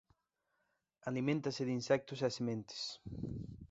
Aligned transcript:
Aliméntase 1.09 1.61
de 1.67 1.73
insectos 1.79 2.19
e 2.27 2.29
sementes. 2.37 2.81